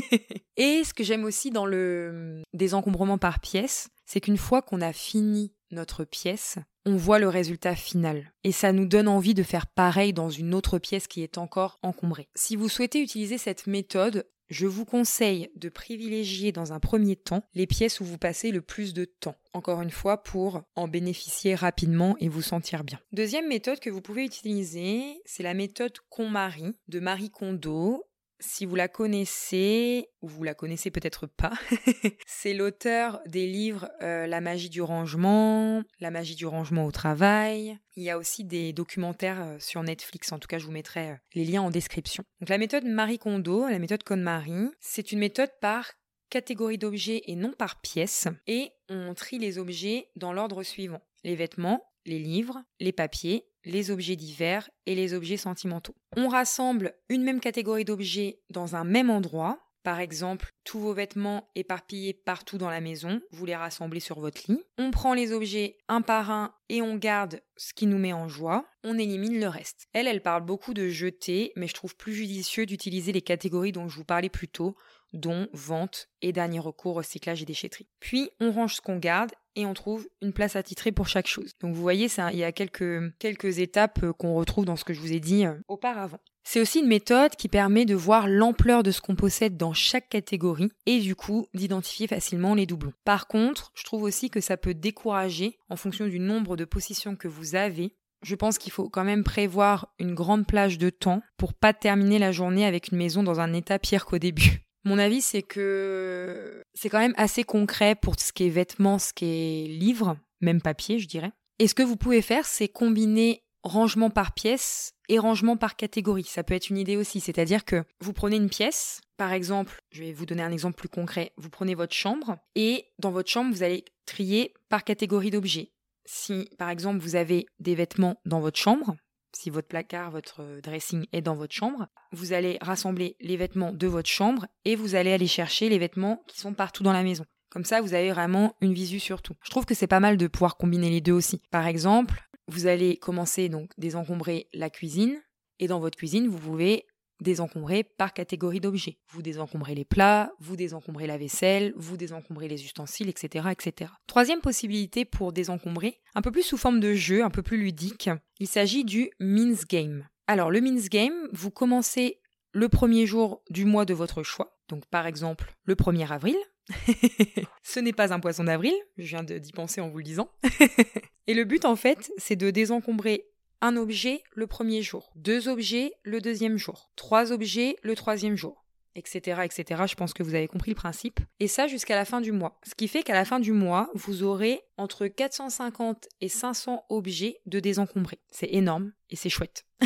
[0.58, 4.94] et ce que j'aime aussi dans le désencombrement par pièce, c'est qu'une fois qu'on a
[4.94, 8.34] fini notre pièce, on voit le résultat final.
[8.44, 11.80] Et ça nous donne envie de faire pareil dans une autre pièce qui est encore
[11.82, 12.28] encombrée.
[12.36, 17.44] Si vous souhaitez utiliser cette méthode, je vous conseille de privilégier dans un premier temps
[17.56, 21.56] les pièces où vous passez le plus de temps, encore une fois pour en bénéficier
[21.56, 23.00] rapidement et vous sentir bien.
[23.14, 28.04] Deuxième méthode que vous pouvez utiliser, c'est la méthode KonMari de Marie Kondo
[28.42, 31.54] si vous la connaissez, ou vous la connaissez peut-être pas,
[32.28, 37.78] c'est l'auteur des livres euh, La magie du rangement, La magie du rangement au travail.
[37.96, 41.12] Il y a aussi des documentaires euh, sur Netflix, en tout cas je vous mettrai
[41.12, 42.24] euh, les liens en description.
[42.40, 45.92] Donc la méthode Marie Kondo, la méthode KonMari, c'est une méthode par
[46.30, 51.02] catégorie d'objets et non par pièce, et on trie les objets dans l'ordre suivant.
[51.24, 55.96] Les vêtements, les livres, les papiers, les objets divers et les objets sentimentaux.
[56.16, 59.60] On rassemble une même catégorie d'objets dans un même endroit.
[59.84, 64.42] Par exemple, tous vos vêtements éparpillés partout dans la maison, vous les rassemblez sur votre
[64.48, 64.64] lit.
[64.78, 68.28] On prend les objets un par un et on garde ce qui nous met en
[68.28, 68.68] joie.
[68.84, 69.88] On élimine le reste.
[69.94, 73.90] Elle, elle parle beaucoup de jeter, mais je trouve plus judicieux d'utiliser les catégories dont
[73.90, 74.76] je vous parlais plus tôt,
[75.14, 77.88] dont vente et dernier recours, recyclage et déchetterie.
[78.00, 81.54] Puis on range ce qu'on garde et on trouve une place attitrée pour chaque chose.
[81.60, 84.94] Donc vous voyez, il y a quelques, quelques étapes euh, qu'on retrouve dans ce que
[84.94, 86.20] je vous ai dit euh, auparavant.
[86.44, 90.10] C'est aussi une méthode qui permet de voir l'ampleur de ce qu'on possède dans chaque
[90.10, 92.94] catégorie et du coup d'identifier facilement les doublons.
[93.06, 97.16] Par contre, je trouve aussi que ça peut décourager en fonction du nombre de positions
[97.16, 97.96] que vous avez.
[98.24, 102.18] Je pense qu'il faut quand même prévoir une grande plage de temps pour pas terminer
[102.18, 104.64] la journée avec une maison dans un état pire qu'au début.
[104.84, 109.14] Mon avis, c'est que c'est quand même assez concret pour ce qui est vêtements, ce
[109.14, 111.32] qui est livres, même papier, je dirais.
[111.60, 116.24] Et ce que vous pouvez faire, c'est combiner rangement par pièce et rangement par catégorie.
[116.24, 120.04] Ça peut être une idée aussi, c'est-à-dire que vous prenez une pièce, par exemple, je
[120.04, 121.32] vais vous donner un exemple plus concret.
[121.38, 125.72] Vous prenez votre chambre et dans votre chambre, vous allez trier par catégorie d'objets.
[126.06, 128.96] Si, par exemple, vous avez des vêtements dans votre chambre,
[129.34, 133.88] si votre placard, votre dressing est dans votre chambre, vous allez rassembler les vêtements de
[133.88, 137.26] votre chambre et vous allez aller chercher les vêtements qui sont partout dans la maison.
[137.50, 139.36] Comme ça, vous avez vraiment une visu sur tout.
[139.44, 141.42] Je trouve que c'est pas mal de pouvoir combiner les deux aussi.
[141.52, 145.22] Par exemple, vous allez commencer donc désencombrer la cuisine
[145.60, 146.86] et dans votre cuisine, vous pouvez
[147.22, 148.98] désencombrer par catégorie d'objets.
[149.10, 153.92] Vous désencombrez les plats, vous désencombrez la vaisselle, vous désencombrez les ustensiles, etc., etc.
[154.08, 158.10] Troisième possibilité pour désencombrer, un peu plus sous forme de jeu, un peu plus ludique,
[158.40, 160.08] il s'agit du Means Game.
[160.28, 162.20] Alors le Means Game, vous commencez
[162.54, 166.36] le premier jour du mois de votre choix, donc par exemple le 1er avril.
[167.64, 170.30] Ce n'est pas un poisson d'avril, je viens d'y penser en vous le disant.
[171.28, 173.26] Et le but en fait, c'est de désencombrer
[173.62, 178.66] un objet le premier jour, deux objets le deuxième jour, trois objets le troisième jour,
[178.96, 179.84] etc., etc.
[179.88, 181.20] Je pense que vous avez compris le principe.
[181.40, 182.60] Et ça jusqu'à la fin du mois.
[182.64, 187.40] Ce qui fait qu'à la fin du mois, vous aurez entre 450 et 500 objets
[187.46, 188.20] de désencombrer.
[188.30, 189.66] C'est énorme et c'est chouette.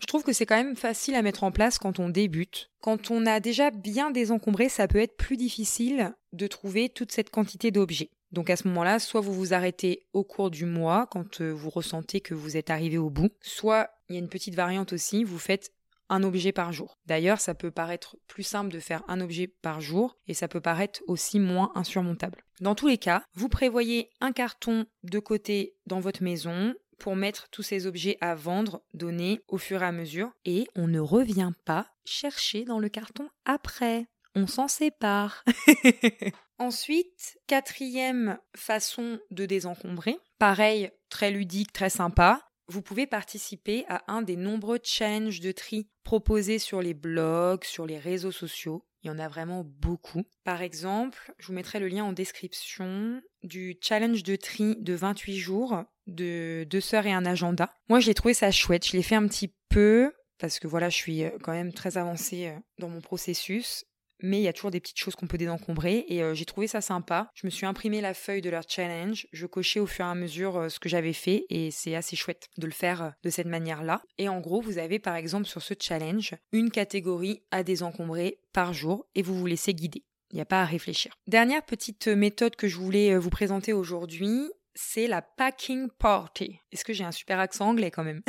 [0.00, 2.70] Je trouve que c'est quand même facile à mettre en place quand on débute.
[2.80, 7.30] Quand on a déjà bien désencombré, ça peut être plus difficile de trouver toute cette
[7.30, 8.10] quantité d'objets.
[8.34, 11.70] Donc à ce moment-là, soit vous vous arrêtez au cours du mois quand euh, vous
[11.70, 15.22] ressentez que vous êtes arrivé au bout, soit il y a une petite variante aussi,
[15.22, 15.72] vous faites
[16.08, 16.98] un objet par jour.
[17.06, 20.60] D'ailleurs, ça peut paraître plus simple de faire un objet par jour et ça peut
[20.60, 22.44] paraître aussi moins insurmontable.
[22.60, 27.48] Dans tous les cas, vous prévoyez un carton de côté dans votre maison pour mettre
[27.50, 31.52] tous ces objets à vendre, donner au fur et à mesure et on ne revient
[31.64, 35.44] pas chercher dans le carton après on s'en sépare.
[36.58, 44.22] Ensuite, quatrième façon de désencombrer, pareil, très ludique, très sympa, vous pouvez participer à un
[44.22, 48.86] des nombreux challenges de tri proposés sur les blogs, sur les réseaux sociaux.
[49.02, 50.22] Il y en a vraiment beaucoup.
[50.44, 55.36] Par exemple, je vous mettrai le lien en description du challenge de tri de 28
[55.36, 57.70] jours de deux sœurs et un agenda.
[57.88, 58.86] Moi, j'ai trouvé ça chouette.
[58.86, 61.96] Je l'ai fait un petit peu parce que voilà, je suis euh, quand même très
[61.96, 63.84] avancée euh, dans mon processus
[64.24, 66.66] mais il y a toujours des petites choses qu'on peut désencombrer et euh, j'ai trouvé
[66.66, 67.30] ça sympa.
[67.34, 70.14] Je me suis imprimé la feuille de leur challenge, je cochais au fur et à
[70.14, 73.30] mesure euh, ce que j'avais fait et c'est assez chouette de le faire euh, de
[73.30, 74.02] cette manière-là.
[74.16, 78.72] Et en gros, vous avez par exemple sur ce challenge une catégorie à désencombrer par
[78.72, 80.04] jour et vous vous laissez guider.
[80.30, 81.14] Il n'y a pas à réfléchir.
[81.28, 86.58] Dernière petite méthode que je voulais vous présenter aujourd'hui, c'est la packing party.
[86.72, 88.22] Est-ce que j'ai un super accent anglais quand même?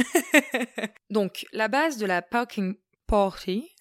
[1.10, 2.76] Donc, la base de la packing
[3.08, 3.72] party,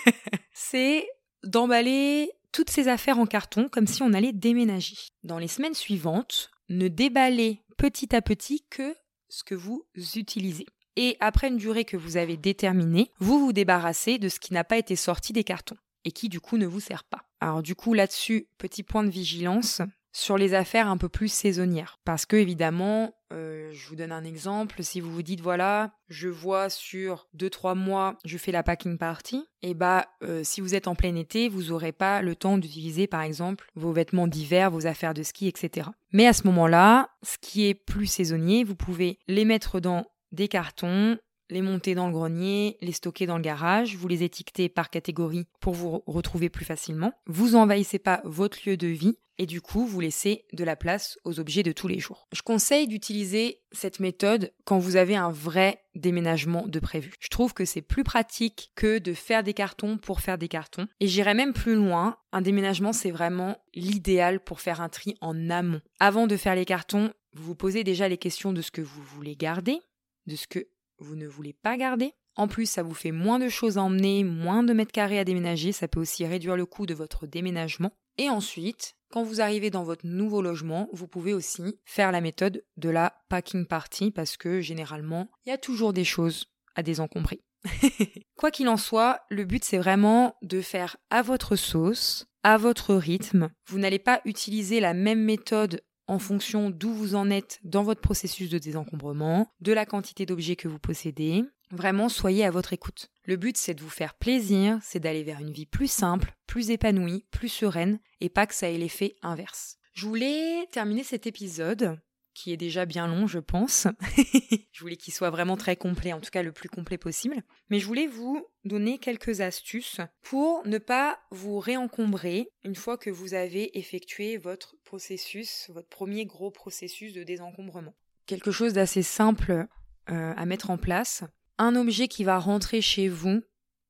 [0.54, 1.06] c'est
[1.44, 4.96] d'emballer toutes ces affaires en carton comme si on allait déménager.
[5.22, 8.94] Dans les semaines suivantes, ne déballez petit à petit que
[9.28, 10.66] ce que vous utilisez.
[10.96, 14.64] Et après une durée que vous avez déterminée, vous vous débarrassez de ce qui n'a
[14.64, 17.24] pas été sorti des cartons et qui du coup ne vous sert pas.
[17.40, 19.82] Alors du coup là-dessus, petit point de vigilance,
[20.14, 21.98] sur les affaires un peu plus saisonnières.
[22.04, 26.28] Parce que évidemment, euh, je vous donne un exemple, si vous vous dites voilà, je
[26.28, 30.86] vois sur 2-3 mois, je fais la packing party, et bah euh, si vous êtes
[30.86, 34.86] en plein été, vous n'aurez pas le temps d'utiliser par exemple vos vêtements d'hiver, vos
[34.86, 35.88] affaires de ski, etc.
[36.12, 40.48] Mais à ce moment-là, ce qui est plus saisonnier, vous pouvez les mettre dans des
[40.48, 41.18] cartons,
[41.50, 45.46] les monter dans le grenier, les stocker dans le garage, vous les étiquetez par catégorie
[45.60, 47.12] pour vous retrouver plus facilement.
[47.26, 51.18] Vous envahissez pas votre lieu de vie et du coup vous laissez de la place
[51.24, 52.28] aux objets de tous les jours.
[52.32, 57.14] Je conseille d'utiliser cette méthode quand vous avez un vrai déménagement de prévu.
[57.20, 60.86] Je trouve que c'est plus pratique que de faire des cartons pour faire des cartons.
[61.00, 65.50] Et j'irai même plus loin, un déménagement c'est vraiment l'idéal pour faire un tri en
[65.50, 65.80] amont.
[66.00, 69.02] Avant de faire les cartons, vous vous posez déjà les questions de ce que vous
[69.02, 69.80] voulez garder,
[70.26, 72.12] de ce que vous ne voulez pas garder.
[72.36, 75.24] En plus, ça vous fait moins de choses à emmener, moins de mètres carrés à
[75.24, 77.92] déménager, ça peut aussi réduire le coût de votre déménagement.
[78.18, 82.64] Et ensuite, quand vous arrivez dans votre nouveau logement, vous pouvez aussi faire la méthode
[82.76, 87.40] de la packing party parce que généralement, il y a toujours des choses à désencombrer.
[88.36, 92.94] Quoi qu'il en soit, le but c'est vraiment de faire à votre sauce, à votre
[92.94, 93.50] rythme.
[93.68, 98.00] Vous n'allez pas utiliser la même méthode en fonction d'où vous en êtes dans votre
[98.00, 101.44] processus de désencombrement, de la quantité d'objets que vous possédez.
[101.70, 103.10] Vraiment, soyez à votre écoute.
[103.24, 106.70] Le but, c'est de vous faire plaisir, c'est d'aller vers une vie plus simple, plus
[106.70, 109.78] épanouie, plus sereine, et pas que ça ait l'effet inverse.
[109.94, 111.98] Je voulais terminer cet épisode
[112.34, 113.86] qui est déjà bien long, je pense.
[114.72, 117.42] je voulais qu'il soit vraiment très complet, en tout cas le plus complet possible.
[117.70, 123.10] Mais je voulais vous donner quelques astuces pour ne pas vous réencombrer une fois que
[123.10, 127.94] vous avez effectué votre processus, votre premier gros processus de désencombrement.
[128.26, 129.66] Quelque chose d'assez simple
[130.10, 131.24] euh, à mettre en place.
[131.58, 133.42] Un objet qui va rentrer chez vous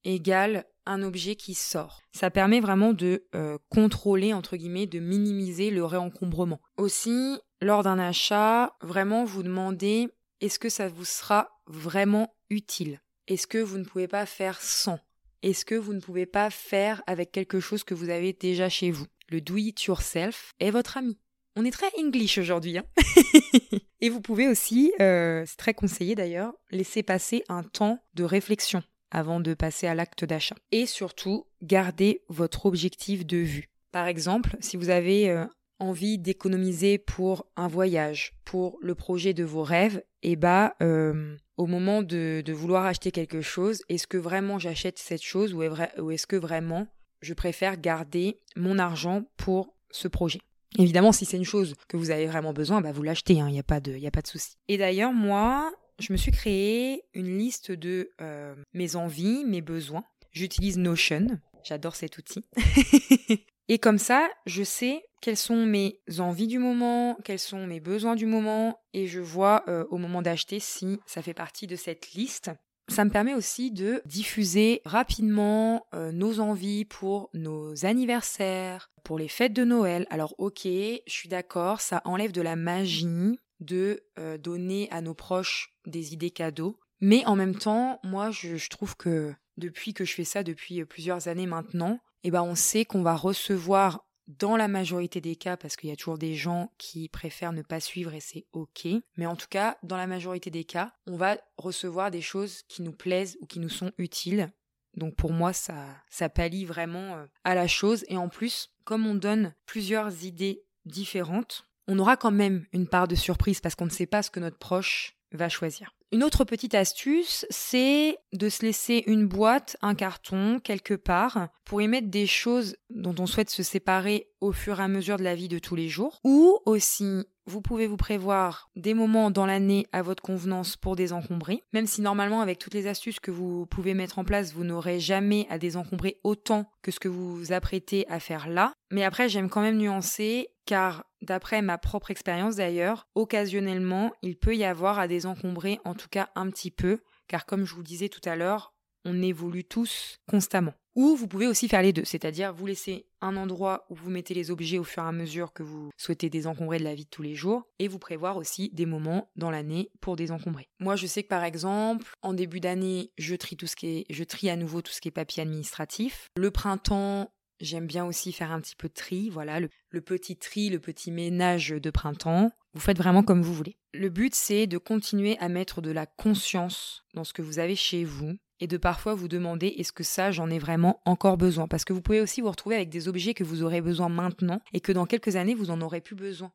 [0.04, 2.02] égale un objet qui sort.
[2.12, 6.60] Ça permet vraiment de euh, contrôler, entre guillemets, de minimiser le réencombrement.
[6.76, 10.08] Aussi, lors d'un achat, vraiment vous demandez
[10.40, 13.00] est-ce que ça vous sera vraiment utile?
[13.26, 14.98] Est-ce que vous ne pouvez pas faire sans?
[15.42, 18.90] Est-ce que vous ne pouvez pas faire avec quelque chose que vous avez déjà chez
[18.90, 19.06] vous?
[19.30, 21.18] Le do it yourself est votre ami.
[21.56, 22.76] On est très English aujourd'hui.
[22.78, 22.84] Hein?
[24.00, 28.82] Et vous pouvez aussi, euh, c'est très conseillé d'ailleurs, laisser passer un temps de réflexion
[29.10, 30.56] avant de passer à l'acte d'achat.
[30.72, 33.70] Et surtout, gardez votre objectif de vue.
[33.92, 35.46] Par exemple, si vous avez euh,
[35.78, 41.66] envie d'économiser pour un voyage, pour le projet de vos rêves, et bah euh, au
[41.66, 45.62] moment de, vouloir acheter quelque chose, est-ce que vraiment j'achète cette chose ou
[46.10, 46.86] est-ce que vraiment
[47.20, 50.40] je préfère garder mon argent pour ce projet?
[50.78, 53.50] Évidemment, si c'est une chose que vous avez vraiment besoin, bah vous l'achetez, il hein,
[53.50, 54.56] n'y a pas de, de souci.
[54.66, 60.04] Et d'ailleurs, moi, je me suis créé une liste de euh, mes envies, mes besoins.
[60.32, 61.26] J'utilise Notion,
[61.62, 62.44] j'adore cet outil.
[63.68, 68.14] et comme ça, je sais quelles sont mes envies du moment, quels sont mes besoins
[68.14, 72.12] du moment, et je vois euh, au moment d'acheter si ça fait partie de cette
[72.12, 72.50] liste.
[72.92, 79.28] Ça me permet aussi de diffuser rapidement euh, nos envies pour nos anniversaires, pour les
[79.28, 80.06] fêtes de Noël.
[80.10, 85.14] Alors ok, je suis d'accord, ça enlève de la magie, de euh, donner à nos
[85.14, 86.78] proches des idées cadeaux.
[87.00, 91.28] Mais en même temps, moi, je, trouve que depuis que je fais ça depuis plusieurs
[91.28, 95.76] années maintenant, eh ben, on sait qu'on va recevoir dans la majorité des cas, parce
[95.76, 99.26] qu'il y a toujours des gens qui préfèrent ne pas suivre et c'est ok, mais
[99.26, 102.92] en tout cas, dans la majorité des cas, on va recevoir des choses qui nous
[102.92, 104.50] plaisent ou qui nous sont utiles.
[104.96, 108.04] Donc pour moi, ça, ça pallie vraiment euh, à la chose.
[108.08, 113.08] Et en plus, comme on donne plusieurs idées différentes, on aura quand même une part
[113.08, 115.94] de surprise parce qu'on ne sait pas ce que notre proche va choisir.
[116.14, 121.82] Une autre petite astuce, c'est de se laisser une boîte, un carton, quelque part, pour
[121.82, 125.24] y mettre des choses dont on souhaite se séparer au fur et à mesure de
[125.24, 126.20] la vie de tous les jours.
[126.22, 131.64] Ou aussi, vous pouvez vous prévoir des moments dans l'année à votre convenance pour désencombrer,
[131.72, 135.00] même si normalement avec toutes les astuces que vous pouvez mettre en place, vous n'aurez
[135.00, 138.72] jamais à désencombrer autant que ce que vous vous apprêtez à faire là.
[138.92, 144.56] Mais après, j'aime quand même nuancer car d'après ma propre expérience d'ailleurs, occasionnellement, il peut
[144.56, 148.08] y avoir à désencombrer en tout cas un petit peu, car comme je vous disais
[148.08, 150.74] tout à l'heure, on évolue tous constamment.
[150.94, 154.32] Ou vous pouvez aussi faire les deux, c'est-à-dire vous laissez un endroit où vous mettez
[154.32, 157.10] les objets au fur et à mesure que vous souhaitez désencombrer de la vie de
[157.10, 160.68] tous les jours, et vous prévoir aussi des moments dans l'année pour désencombrer.
[160.78, 164.24] Moi, je sais que par exemple, en début d'année, je trie tout ce qui je
[164.24, 166.28] trie à nouveau tout ce qui est papier administratif.
[166.36, 170.80] Le printemps, J'aime bien aussi faire un petit peu tri, voilà, le, petit tri, le
[170.80, 172.50] petit ménage de printemps.
[172.72, 173.76] Vous faites vraiment comme vous voulez.
[173.92, 177.76] Le but, c'est de continuer à mettre de la conscience dans ce que vous avez
[177.76, 181.68] chez vous et de parfois vous demander est-ce que ça, j'en ai vraiment encore besoin?
[181.68, 184.60] Parce que vous pouvez aussi vous retrouver avec des objets que vous aurez besoin maintenant
[184.72, 186.52] et que dans quelques années, vous en aurez plus besoin.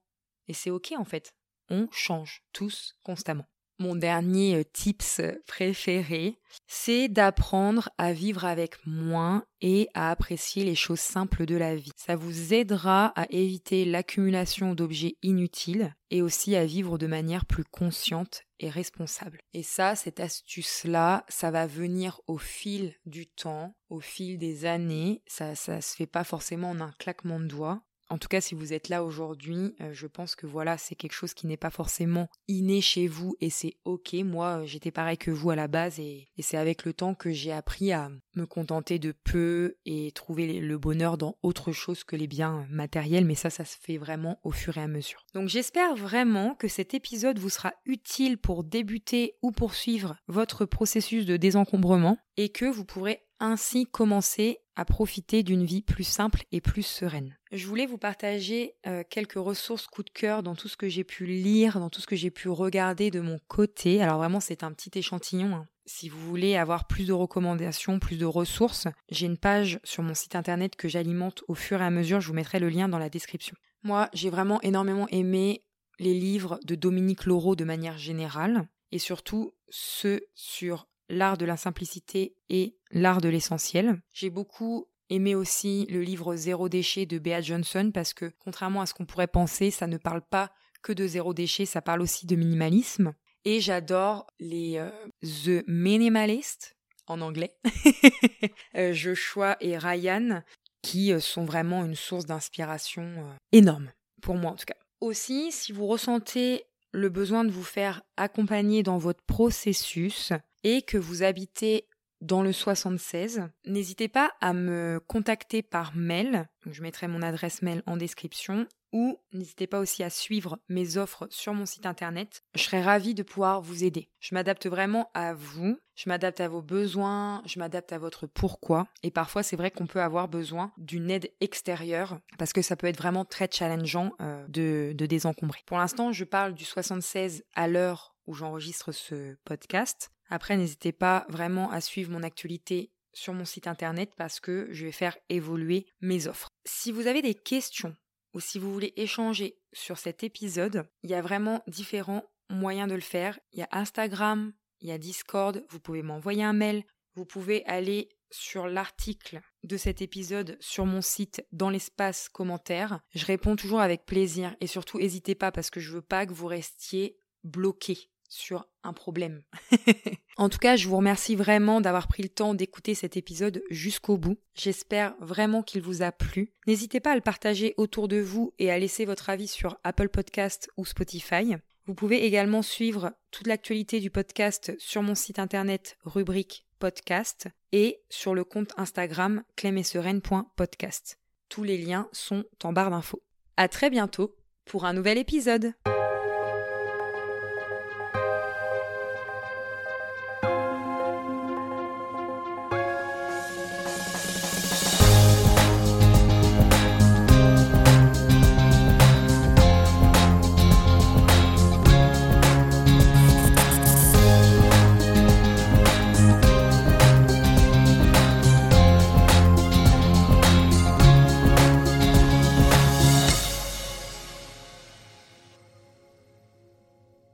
[0.47, 1.33] Et c'est ok en fait.
[1.69, 3.45] On change tous constamment
[3.79, 6.35] mon dernier euh, tips préféré,
[6.67, 11.91] c'est d'apprendre à vivre avec moins et à apprécier les choses simples de la vie.
[11.95, 17.63] Ça vous aidera à éviter l'accumulation d'objets inutiles et aussi à vivre de manière plus
[17.63, 19.39] consciente et responsable.
[19.53, 25.21] Et ça, cette astuce-là, ça va venir au fil du temps, au fil des années.
[25.27, 27.81] Ça, ça se fait pas forcément en un claquement de doigts.
[28.09, 31.13] En tout cas, si vous êtes là aujourd'hui, euh, je pense que voilà, c'est quelque
[31.13, 34.13] chose qui n'est pas forcément inné chez vous et c'est ok.
[34.25, 37.31] Moi, euh, j'étais pareil que vous à la base et, c'est avec le temps que
[37.31, 42.15] j'ai appris à me contenter de peu et trouver le bonheur dans autre chose que
[42.15, 43.25] les biens matériels.
[43.25, 45.25] Mais ça, ça se fait vraiment au fur et à mesure.
[45.33, 51.25] Donc j'espère vraiment que cet épisode vous sera utile pour débuter ou poursuivre votre processus
[51.25, 56.61] de désencombrement et que vous pourrez ainsi commencer à profiter d'une vie plus simple et
[56.61, 57.35] plus sereine.
[57.51, 61.03] Je voulais vous partager euh, quelques ressources coup de cœur dans tout ce que j'ai
[61.03, 64.01] pu lire, dans tout ce que j'ai pu regarder de mon côté.
[64.01, 65.53] Alors vraiment c'est un petit échantillon.
[65.53, 65.67] Hein.
[65.85, 70.13] Si vous voulez avoir plus de recommandations, plus de ressources, j'ai une page sur mon
[70.13, 72.21] site internet que j'alimente au fur et à mesure.
[72.21, 73.57] Je vous mettrai le lien dans la description.
[73.83, 75.65] Moi, j'ai vraiment énormément aimé
[75.99, 81.57] les livres de Dominique Laureau de manière générale et surtout ceux sur l'art de la
[81.57, 84.01] simplicité et l'art de l'essentiel.
[84.13, 88.85] J'ai beaucoup aimé aussi le livre Zéro déchet de Bea Johnson parce que contrairement à
[88.85, 90.51] ce qu'on pourrait penser, ça ne parle pas
[90.81, 93.13] que de zéro déchet, ça parle aussi de minimalisme.
[93.45, 94.89] Et j'adore les euh,
[95.21, 97.57] The Minimalist en anglais,
[98.75, 100.43] euh, Joshua et Ryan,
[100.81, 103.91] qui euh, sont vraiment une source d'inspiration énorme,
[104.21, 104.77] pour moi en tout cas.
[105.01, 110.33] Aussi, si vous ressentez le besoin de vous faire accompagner dans votre processus,
[110.63, 111.87] et que vous habitez
[112.21, 113.43] dans le 76.
[113.65, 119.19] N'hésitez pas à me contacter par mail, je mettrai mon adresse mail en description, ou
[119.33, 122.43] n'hésitez pas aussi à suivre mes offres sur mon site internet.
[122.55, 124.09] Je serai ravie de pouvoir vous aider.
[124.19, 128.87] Je m'adapte vraiment à vous, je m'adapte à vos besoins, je m'adapte à votre pourquoi.
[129.03, 132.87] Et parfois, c'est vrai qu'on peut avoir besoin d'une aide extérieure parce que ça peut
[132.87, 135.61] être vraiment très challengeant euh, de désencombrer.
[135.67, 140.11] Pour l'instant, je parle du 76 à l'heure où j'enregistre ce podcast.
[140.29, 144.85] Après, n'hésitez pas vraiment à suivre mon actualité sur mon site internet parce que je
[144.85, 146.49] vais faire évoluer mes offres.
[146.65, 147.95] Si vous avez des questions
[148.33, 152.95] ou si vous voulez échanger sur cet épisode, il y a vraiment différents moyens de
[152.95, 153.39] le faire.
[153.53, 156.83] Il y a Instagram, il y a Discord, vous pouvez m'envoyer un mail,
[157.15, 162.99] vous pouvez aller sur l'article de cet épisode sur mon site dans l'espace commentaire.
[163.15, 166.33] Je réponds toujours avec plaisir et surtout n'hésitez pas parce que je veux pas que
[166.33, 169.41] vous restiez bloqué sur un problème.
[170.37, 174.17] en tout cas, je vous remercie vraiment d'avoir pris le temps d'écouter cet épisode jusqu'au
[174.17, 174.37] bout.
[174.55, 176.53] J'espère vraiment qu'il vous a plu.
[176.67, 180.09] N'hésitez pas à le partager autour de vous et à laisser votre avis sur Apple
[180.09, 181.55] Podcast ou Spotify.
[181.85, 187.99] Vous pouvez également suivre toute l'actualité du podcast sur mon site internet rubrique podcast et
[188.09, 191.19] sur le compte Instagram clemessereine.podcast.
[191.49, 193.21] Tous les liens sont en barre d'infos.
[193.57, 195.73] À très bientôt pour un nouvel épisode.